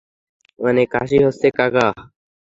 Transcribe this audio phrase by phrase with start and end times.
[0.59, 1.87] অনেক কাশি হচ্ছে, কাকা।